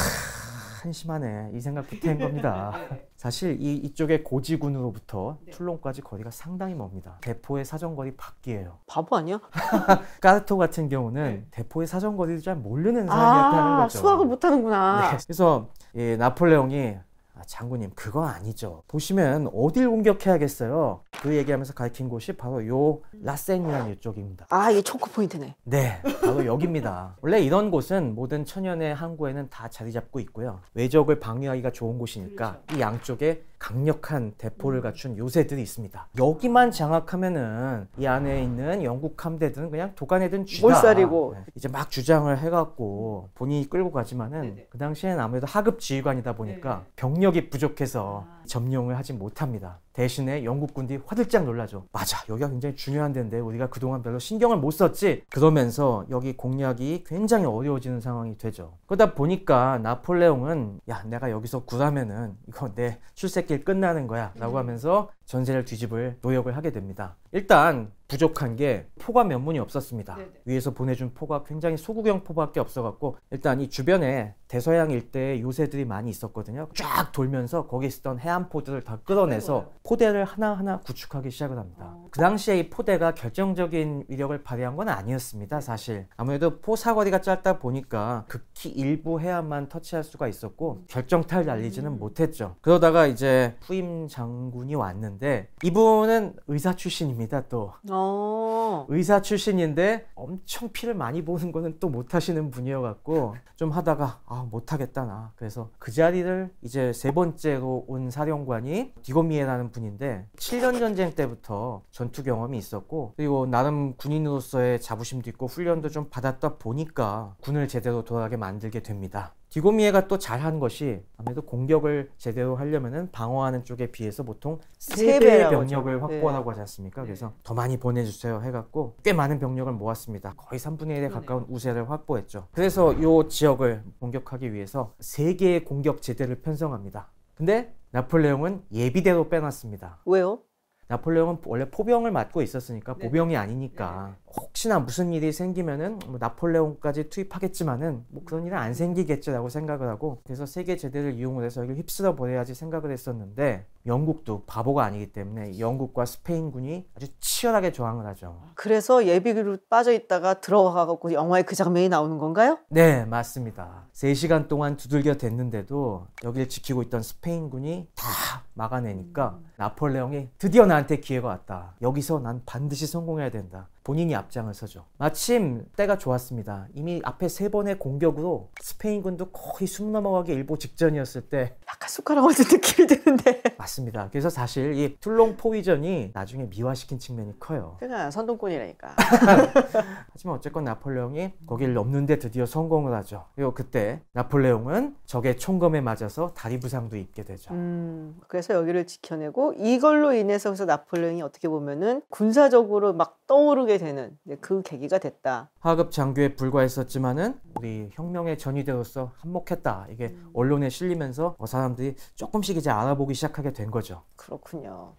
한심하네 0.83 1.53
이 1.55 1.61
생각부터 1.61 2.09
한 2.11 2.19
겁니다. 2.19 2.73
사실 3.17 3.57
이 3.61 3.77
이쪽의 3.77 4.25
고지군으로부터 4.25 5.39
툴롱까지 5.53 6.03
거리가 6.03 6.33
상당히 6.33 6.75
멉니다. 6.75 7.19
대포의 7.21 7.65
사정거리 7.65 8.17
밖이에요. 8.17 8.79
바보 8.89 9.17
아니야? 9.17 9.41
까르토 10.21 10.57
같은 10.57 10.89
경우는 10.89 11.47
대포의 11.53 11.87
사정거리를 11.87 12.41
잘 12.43 12.57
모르는 12.57 13.07
사람이었다는 13.07 13.73
아 13.73 13.83
거죠. 13.83 13.99
수학을 13.99 14.27
못하는구나. 14.27 15.13
네. 15.13 15.19
그래서 15.25 15.69
이 15.95 16.17
나폴레옹이 16.19 16.97
아, 17.43 17.45
장군님 17.45 17.91
그거 17.97 18.25
아니죠. 18.25 18.85
보시면 18.87 19.51
어딜 19.53 19.89
공격해야겠어요. 19.91 21.01
그 21.23 21.35
얘기하면서 21.37 21.75
가리킨 21.75 22.09
곳이 22.09 22.33
바로 22.35 22.65
요 22.69 23.01
라센이라는 23.21 23.93
이쪽입니다. 23.95 24.47
아 24.49 24.71
이게 24.71 24.81
초코 24.81 25.11
포인트네. 25.11 25.57
네, 25.65 26.01
바로 26.23 26.47
여기입니다. 26.47 27.17
원래 27.21 27.41
이런 27.41 27.73
곳은 27.73 28.15
모든 28.15 28.45
천연의 28.45 28.95
항구에는 28.95 29.51
다 29.51 29.69
자리 29.69 29.91
잡고 29.91 30.21
있고요. 30.21 30.61
외적을 30.75 31.19
방위하기가 31.19 31.73
좋은 31.73 31.99
곳이니까 31.99 32.61
이 32.77 32.81
양쪽에 32.81 33.43
강력한 33.63 34.33
대포를 34.39 34.81
갖춘 34.81 35.17
요새들이 35.17 35.63
있습니다. 35.63 36.09
여기만 36.19 36.73
장악하면은 36.73 37.87
이 37.97 38.07
안에 38.07 38.43
있는 38.43 38.83
영국 38.83 39.25
함대들은 39.25 39.71
그냥 39.71 39.93
도가내든 39.95 40.47
쥐다. 40.47 40.67
몰살이고. 40.67 41.35
네. 41.37 41.45
이제 41.55 41.69
막 41.69 41.89
주장을 41.89 42.37
해갖고 42.37 43.29
본인이 43.37 43.71
끌고 43.71 43.93
가지만은 43.93 44.41
네네. 44.41 44.67
그 44.69 44.79
당시에는 44.79 45.21
아무래도 45.21 45.47
하급 45.47 45.79
지휘관이다 45.79 46.35
보니까 46.35 46.71
네네. 46.71 46.87
병력이 46.97 47.51
부족해서 47.51 48.27
아. 48.27 48.43
점령을 48.47 48.99
하지 48.99 49.13
못합니다. 49.13 49.79
대신에 49.93 50.45
영국 50.45 50.75
군들이 50.75 51.01
화들짝 51.07 51.45
놀라죠. 51.45 51.87
맞아, 51.93 52.19
여기가 52.29 52.49
굉장히 52.49 52.75
중요한 52.77 53.13
데인데 53.13 53.39
우리가 53.41 53.69
그동안 53.69 54.03
별로 54.03 54.19
신경을 54.19 54.57
못 54.57 54.71
썼지. 54.71 55.25
그러면서 55.31 56.05
여기 56.11 56.37
공략이 56.37 57.05
굉장히 57.07 57.45
어려워지는 57.47 58.01
상황이 58.01 58.37
되죠. 58.39 58.75
그러다 58.87 59.15
보니까 59.15 59.79
나폴레옹은 59.79 60.81
야, 60.89 61.03
내가 61.05 61.31
여기서 61.31 61.65
굴하면은 61.65 62.37
이거 62.49 62.73
내 62.75 62.99
출세길 63.15 63.65
끝나는 63.65 64.07
거야라고 64.07 64.59
하면서 64.59 65.11
전세를 65.33 65.65
뒤집을 65.65 66.19
노력을 66.21 66.55
하게 66.55 66.73
됩니다. 66.73 67.17
일단 67.33 67.91
부족한 68.07 68.57
게 68.57 68.87
포가 68.99 69.25
몇 69.25 69.39
문이 69.39 69.59
없었습니다. 69.59 70.17
네네. 70.17 70.31
위에서 70.45 70.73
보내준 70.73 71.15
포가 71.15 71.45
굉장히 71.45 71.79
소구경 71.79 72.25
포밖에 72.25 72.61
없어갖고 72.61 73.17
일단 73.31 73.63
이 73.63 73.71
주변에 73.71 74.35
대서양 74.49 74.91
일대에 74.91 75.41
요새들이 75.41 75.87
많이 75.87 76.11
있었거든요. 76.11 76.69
쫙 76.75 77.11
돌면서 77.13 77.67
거기 77.67 77.87
있었던 77.87 78.19
해안포들을 78.19 78.83
다 78.83 78.99
끌어내서 79.03 79.61
아이고야. 79.61 79.75
포대를 79.83 80.25
하나하나 80.27 80.81
구축하기 80.81 81.31
시작을 81.31 81.57
합니다. 81.57 81.87
어. 81.87 82.09
그 82.11 82.21
당시에 82.21 82.59
이 82.59 82.69
포대가 82.69 83.15
결정적인 83.15 84.05
위력을 84.09 84.43
발휘한 84.43 84.77
건 84.77 84.91
아니었습니다. 84.91 85.63
사실 85.63 86.07
아무래도 86.19 86.61
포 86.61 86.77
사거리가 86.77 87.23
짧다 87.23 87.61
보니까 87.61 88.27
극히 88.29 88.69
일부 88.69 89.21
해안만 89.21 89.71
터치할 89.71 90.05
수가 90.05 90.29
있었고 90.29 90.85
결정타를 90.89 91.47
날리지는 91.47 91.93
음. 91.93 91.99
못했죠. 91.99 92.57
그러다가 92.61 93.07
이제 93.07 93.57
후임 93.63 94.07
장군이 94.07 94.75
왔는데 94.75 95.22
이분은 95.63 96.35
의사 96.49 96.75
출신입니다. 96.75 97.49
또 97.49 97.73
어. 97.91 98.87
의사 98.89 99.23
출신인데 99.23 100.09
엄청 100.17 100.71
피를 100.73 100.95
많이 100.95 101.25
보는 101.25 101.53
거는 101.53 101.77
또 101.79 101.89
못하시는 101.89 102.51
분이어갖고 102.51 103.37
좀 103.55 103.71
하다가 103.71 104.21
아 104.27 104.47
못하겠다 104.51 105.05
나 105.05 105.33
그래서 105.37 105.71
그 105.79 105.93
자리를 105.93 106.51
이제 106.63 106.93
세 106.93 107.13
번째로 107.13 107.85
온 107.87 108.11
사령관이 108.11 108.95
디고미에라는 109.03 109.71
분인데 109.71 110.27
7년 110.37 110.81
전쟁 110.81 111.13
때부터 111.15 111.83
전투 111.93 112.25
경험이 112.25 112.59
있었고 112.59 113.15
그리고 113.17 113.47
나름 113.47 113.95
군인으로서의 113.97 114.81
자부심도 114.81 115.31
있고 115.31 115.47
훈련도 115.47 115.91
좀 115.91 116.09
받았다 116.11 116.59
보니까 116.59 117.37
군을 117.43 117.69
제대로 117.69 118.03
돌아가게 118.03 118.37
만들게 118.37 118.81
됩니다. 118.81 119.35
디고미에가 119.53 120.09
또 120.09 120.17
잘한 120.19 120.59
것이 120.59 121.05
아무래도 121.19 121.43
공격을 121.43 122.11
제대로 122.17 122.57
하려면은 122.57 123.11
방어하는 123.13 123.65
쪽에 123.65 123.93
비해서 123.93 124.23
보통 124.23 124.59
세세 124.79 125.21
배의 125.21 125.51
병력을 125.51 125.95
하죠. 125.95 126.07
네. 126.07 126.15
확보하라고 126.15 126.51
하지 126.51 126.61
않습니까? 126.61 127.03
그래서 127.03 127.35
더 127.43 127.53
많이 127.53 127.79
보내주세요 127.79 128.41
해갖고 128.41 128.97
꽤 129.05 129.13
많은 129.13 129.39
병력을 129.39 129.71
모았습니다. 129.75 130.33
거의 130.39 130.59
3분의 130.59 130.99
1에 130.99 131.13
가까운 131.13 131.45
우세를 131.51 131.91
확보했죠. 131.91 132.49
그래서 132.53 132.95
이 132.95 133.29
지역을 133.29 133.85
공격하기 134.01 134.55
위해서 134.55 134.95
세 135.01 135.37
개의 135.37 135.67
공격 135.67 136.01
제대를 136.01 136.41
편성합니다. 136.41 137.11
근데 137.35 137.75
나폴레옹은 137.91 138.65
예비대로 138.73 139.29
빼놨습니다. 139.29 140.01
왜요? 140.07 140.41
나폴레옹은 140.89 141.39
원래 141.45 141.71
포병을 141.71 142.11
맡고 142.11 142.41
있었으니까 142.41 142.95
네. 142.95 143.07
보병이 143.07 143.37
아니니까 143.37 144.17
혹시나 144.37 144.79
무슨 144.79 145.13
일이 145.13 145.33
생기면은 145.33 145.99
뭐 146.07 146.19
나폴레옹까지 146.19 147.11
투입하겠지만은 147.11 148.05
뭐 148.09 148.23
그런 148.25 148.47
일은 148.47 148.57
안 148.57 148.75
생기겠지라고 148.75 149.49
생각을 149.49 149.89
하고 149.89 150.21
그래서 150.25 150.47
세계 150.47 150.77
제대를 150.77 151.15
이용을 151.15 151.45
해서 151.45 151.61
여기를 151.63 151.79
휩쓸어 151.81 152.17
버려야지 152.17 152.55
생각을 152.55 152.93
했었는데 152.93 153.67
영국도 153.87 154.45
바보가 154.47 154.85
아니기 154.85 155.13
때문에 155.13 155.59
영국과 155.59 156.07
스페인군이 156.07 156.87
아주 156.97 157.07
치열하게 157.19 157.73
저항을 157.73 158.07
하죠. 158.07 158.41
그래서 158.55 159.07
예비기로 159.07 159.59
빠져 159.69 159.93
있다가 159.93 160.35
들어가갖고 160.35 161.13
영화에 161.13 161.43
그 161.43 161.57
장면이 161.57 161.89
나오는 161.89 162.19
건가요? 162.19 162.59
네, 162.69 163.05
맞습니다. 163.05 163.87
3시간 163.93 164.49
동안 164.49 164.77
두들겨 164.77 165.15
댔는데도 165.15 166.07
여기를 166.23 166.49
지키고 166.49 166.83
있던 166.83 167.03
스페인군이 167.03 167.89
다 167.97 168.07
막아내니까 168.55 169.39
나폴레옹이 169.57 170.29
드디어 170.39 170.67
나한테 170.67 170.99
기회가 170.99 171.29
왔다. 171.29 171.75
여기서 171.83 172.21
난 172.21 172.43
반드시 172.47 172.87
성공해야 172.87 173.31
된다. 173.31 173.69
본인이 173.85 174.15
앞장을 174.15 174.53
서죠. 174.55 174.87
마침 174.99 175.67
때가 175.77 175.99
좋았습니다. 175.99 176.69
이미 176.75 177.01
앞에 177.05 177.29
세 177.29 177.49
번의 177.49 177.79
공격으로 177.79 178.51
스페인군도 178.61 179.31
거의 179.31 179.67
숨 179.67 179.93
넘어가기 179.93 180.33
일보 180.33 180.59
직전이었을 180.59 181.23
때 181.29 181.57
약간 181.69 181.89
숟가락 181.89 182.25
얹은 182.25 182.37
느낌이 182.51 182.87
드는데. 182.87 183.43
맞습니다. 183.63 184.09
그래서 184.11 184.29
사실 184.29 184.75
이 184.77 184.97
툴롱 184.99 185.37
포위전이 185.37 186.11
나중에 186.13 186.49
미화시킨 186.51 186.99
측면이 186.99 187.39
커요. 187.39 187.77
그러니까 187.79 188.11
선동꾼이라니까. 188.11 188.97
하지만 190.13 190.37
어쨌건 190.37 190.65
나폴레옹이 190.65 191.33
거기를 191.47 191.75
넘는데 191.75 192.19
드디어 192.19 192.45
성공을 192.45 192.93
하죠. 192.95 193.27
그리고 193.35 193.55
그때 193.55 194.03
나폴레옹은 194.13 194.97
적의 195.07 195.37
총검에 195.39 195.81
맞아서 195.81 196.33
다리 196.35 196.59
부상도 196.59 196.97
입게 196.97 197.23
되죠. 197.23 197.55
음, 197.55 198.19
그래서 198.27 198.55
여기를 198.55 198.87
지켜내고 198.87 199.55
이걸로 199.59 200.13
인해서 200.13 200.51
그래서 200.51 200.65
나폴레옹이 200.65 201.23
어떻게 201.23 201.49
보면은 201.49 202.03
군사적으로 202.11 202.93
막 202.93 203.19
떠오르게 203.27 203.79
되는 203.79 204.19
그 204.41 204.63
계기가 204.63 204.99
됐다. 204.99 205.51
하급 205.61 205.93
장교에 205.93 206.35
불과했었지만은 206.35 207.39
우리 207.57 207.89
혁명의 207.93 208.39
전위대로서 208.39 209.13
한몫했다. 209.19 209.87
이게 209.91 210.17
언론에 210.35 210.69
실리면서 210.69 211.37
어, 211.39 211.47
사람들이 211.47 211.95
조금씩 212.17 212.57
이제 212.57 212.71
알아보기 212.71 213.15
시작하게 213.15 213.52
된 213.53 213.71
거죠. 213.71 214.03
그렇군요. 214.17 214.95